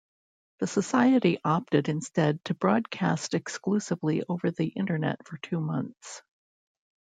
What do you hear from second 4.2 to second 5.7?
over the Internet for two